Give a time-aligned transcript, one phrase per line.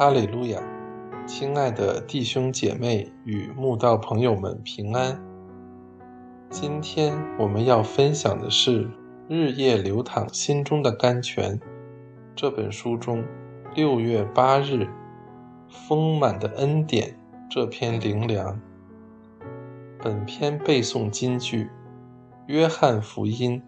[0.00, 0.58] 哈利路亚！
[1.26, 5.22] 亲爱的弟兄姐妹与慕道朋友们平安。
[6.48, 8.86] 今天我们要分享的是
[9.28, 11.58] 《日夜流淌心中的甘泉》
[12.34, 13.22] 这本书中
[13.74, 14.88] 六月八日
[15.68, 17.14] “丰满的恩典”
[17.50, 18.58] 这篇灵粮。
[20.02, 21.68] 本篇背诵金句：
[22.46, 23.62] 约翰福音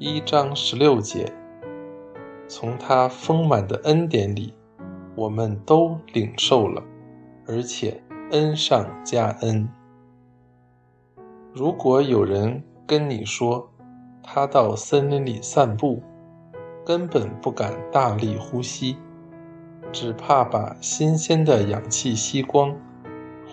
[0.00, 1.32] 一章十六节。
[2.48, 4.52] 从他丰满的恩典里。
[5.20, 6.82] 我们都领受了，
[7.46, 9.68] 而且恩上加恩。
[11.52, 13.70] 如果有人跟你说，
[14.22, 16.02] 他到森林里散步，
[16.86, 18.96] 根本不敢大力呼吸，
[19.92, 22.74] 只怕把新鲜的氧气吸光，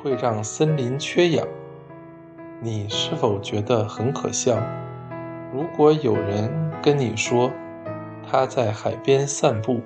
[0.02, 1.45] 会让森林缺氧，
[2.61, 4.58] 你是否觉得很可笑？
[5.53, 6.50] 如果有人
[6.81, 7.52] 跟你说，
[8.25, 9.81] 他在海边散步，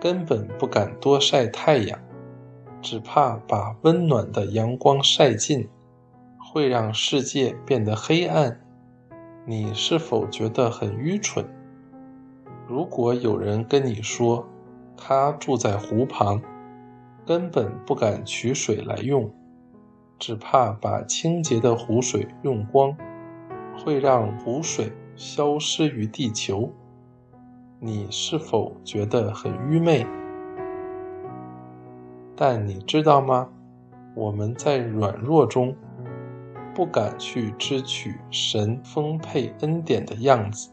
[0.00, 1.98] 根本不敢多晒太阳，
[2.82, 5.68] 只怕把温暖的阳光晒尽，
[6.38, 8.60] 会让世界变得黑暗。
[9.46, 11.44] 你是否觉得很愚蠢？
[12.68, 14.46] 如果有人跟你说，
[14.96, 16.42] 他住在湖旁，
[17.24, 19.32] 根本不敢取水来用，
[20.18, 22.96] 只怕把清洁的湖水用光，
[23.78, 26.70] 会让湖水消失于地球。
[27.78, 30.06] 你是否觉得很愚昧？
[32.34, 33.50] 但你知道吗？
[34.14, 35.76] 我们在软弱中
[36.74, 40.70] 不敢去支取神丰沛恩典的样子，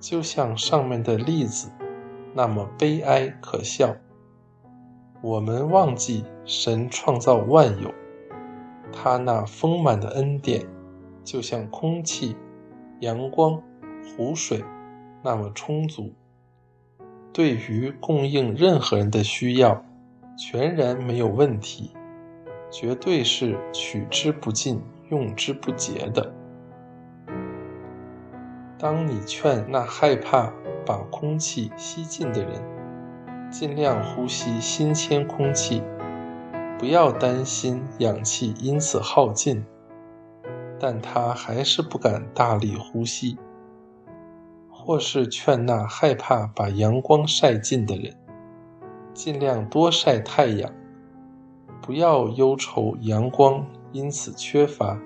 [0.00, 1.70] 就像上面的例子
[2.32, 3.94] 那么悲哀可笑。
[5.20, 7.92] 我们忘记神创造万有，
[8.90, 10.66] 他那丰满的恩典
[11.22, 12.34] 就像空气、
[13.00, 13.62] 阳光、
[14.16, 14.64] 湖水。
[15.22, 16.14] 那么充足，
[17.32, 19.84] 对于供应任何人的需要，
[20.36, 21.92] 全然没有问题，
[22.70, 26.32] 绝对是取之不尽、用之不竭的。
[28.78, 30.50] 当你劝那害怕
[30.86, 32.62] 把空气吸进的人，
[33.50, 35.82] 尽量呼吸新鲜空气，
[36.78, 39.62] 不要担心氧气因此耗尽，
[40.78, 43.36] 但他还是不敢大力呼吸。
[44.82, 48.16] 或是劝那害怕把阳光晒尽的人，
[49.12, 50.72] 尽量多晒太阳，
[51.82, 54.98] 不要忧愁阳光因此缺乏，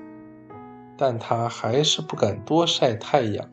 [0.97, 3.51] 但他还是不敢多晒太阳。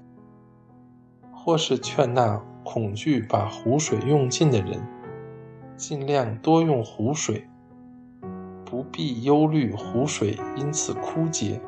[1.33, 4.79] 或是劝那恐惧把湖水用尽的人，
[5.75, 7.47] 尽量多用湖水，
[8.63, 11.59] 不必忧虑湖水因此枯竭，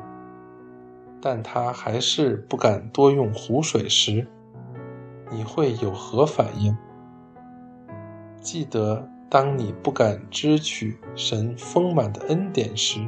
[1.20, 4.24] 但他还是不敢多用湖水时。
[5.34, 6.76] 你会有何反应？
[8.40, 13.00] 记得，当你不敢支取神丰满的恩典时，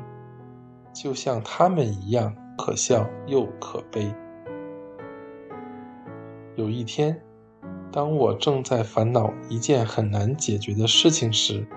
[0.93, 4.13] 就像他们一样可笑又可悲。
[6.57, 7.23] 有一天，
[7.93, 11.69] 当我正在烦恼一件很难解决的事情时，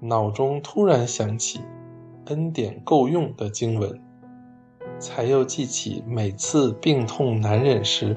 [0.00, 1.62] 脑中突然想起
[2.26, 3.98] “恩典够用”的经文，
[4.98, 8.14] 才又记起每次病痛难忍时。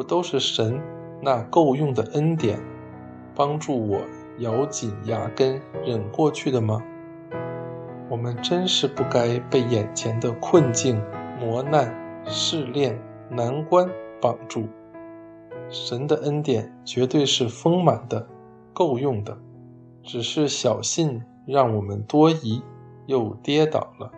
[0.00, 0.80] 不都是神
[1.20, 2.58] 那够用的恩典，
[3.34, 4.00] 帮助我
[4.38, 6.82] 咬紧牙根忍过去的吗？
[8.08, 10.98] 我们真是不该被眼前的困境、
[11.38, 11.94] 磨难、
[12.24, 13.86] 试炼、难关
[14.22, 14.66] 绑住。
[15.68, 18.26] 神的恩典绝对是丰满的、
[18.72, 19.36] 够用的，
[20.02, 22.62] 只是小信让我们多疑
[23.04, 24.10] 又跌倒了。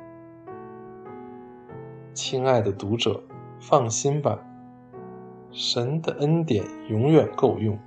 [2.15, 3.21] 亲爱的读者，
[3.59, 4.39] 放心吧。
[5.55, 7.79] 神的恩典永远够用，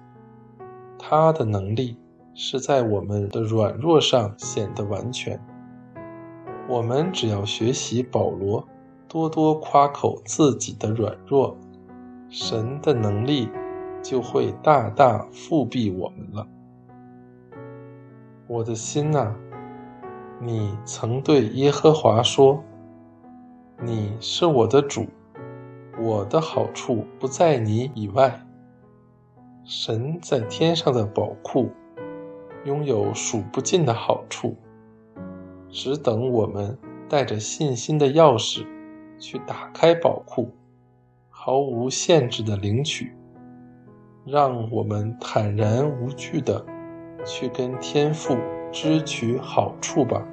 [0.99, 1.97] 他的能力
[2.35, 5.39] 是在我们的软弱上显得完全。
[6.69, 8.67] 我们只要学习保罗，
[9.07, 11.57] 多多夸口自己的软弱，
[12.29, 13.49] 神的能力
[14.03, 16.47] 就会大大复庇我们了。
[18.45, 19.33] 我的心呐，
[20.39, 22.63] 你曾对耶和华说
[23.81, 25.07] ：“你是我的主。”
[25.97, 28.41] 我的好处不在你以外。
[29.63, 31.71] 神在天上的宝库，
[32.65, 34.55] 拥有数不尽的好处，
[35.69, 36.77] 只等我们
[37.09, 38.65] 带着信心的钥匙
[39.17, 40.51] 去打开宝库，
[41.29, 43.15] 毫无限制的领取。
[44.25, 46.65] 让我们坦然无惧的
[47.23, 48.35] 去跟天父
[48.71, 50.27] 支取好处吧。